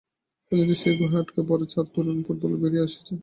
থাইল্যান্ডের 0.45 0.79
সেই 0.81 0.95
গুহায় 0.99 1.21
আটকে 1.21 1.41
পড়া 1.49 1.65
চার 1.73 1.85
তরুণ 1.93 2.17
ফুটবলার 2.25 2.59
বেরিয়ে 2.61 2.85
এসেছে। 2.87 3.13